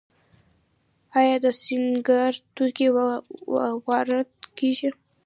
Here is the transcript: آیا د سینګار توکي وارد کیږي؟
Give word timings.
آیا 1.19 1.35
د 1.45 1.47
سینګار 1.61 2.33
توکي 2.55 2.87
وارد 3.87 4.29
کیږي؟ 4.57 4.89